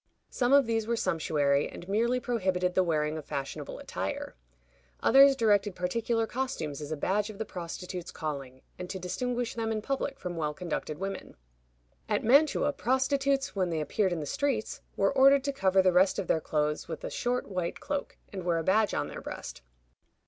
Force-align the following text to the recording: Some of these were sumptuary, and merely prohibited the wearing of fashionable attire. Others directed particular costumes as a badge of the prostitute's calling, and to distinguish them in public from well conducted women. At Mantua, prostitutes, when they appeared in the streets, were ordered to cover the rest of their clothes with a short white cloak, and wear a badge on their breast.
Some 0.31 0.51
of 0.51 0.65
these 0.65 0.87
were 0.87 0.95
sumptuary, 0.95 1.69
and 1.69 1.87
merely 1.87 2.19
prohibited 2.19 2.73
the 2.73 2.83
wearing 2.83 3.19
of 3.19 3.25
fashionable 3.25 3.77
attire. 3.77 4.33
Others 5.01 5.35
directed 5.35 5.75
particular 5.75 6.25
costumes 6.25 6.81
as 6.81 6.91
a 6.91 6.97
badge 6.97 7.29
of 7.29 7.37
the 7.37 7.45
prostitute's 7.45 8.09
calling, 8.09 8.63
and 8.79 8.89
to 8.89 8.97
distinguish 8.97 9.53
them 9.53 9.71
in 9.71 9.79
public 9.83 10.19
from 10.19 10.35
well 10.35 10.55
conducted 10.55 10.97
women. 10.97 11.35
At 12.09 12.23
Mantua, 12.23 12.73
prostitutes, 12.73 13.55
when 13.55 13.69
they 13.69 13.79
appeared 13.79 14.11
in 14.11 14.21
the 14.21 14.25
streets, 14.25 14.81
were 14.97 15.13
ordered 15.15 15.43
to 15.43 15.53
cover 15.53 15.83
the 15.83 15.93
rest 15.93 16.17
of 16.17 16.25
their 16.25 16.41
clothes 16.41 16.87
with 16.87 17.03
a 17.03 17.11
short 17.11 17.47
white 17.47 17.79
cloak, 17.79 18.17
and 18.33 18.43
wear 18.43 18.57
a 18.57 18.63
badge 18.63 18.95
on 18.95 19.07
their 19.07 19.21
breast. 19.21 19.61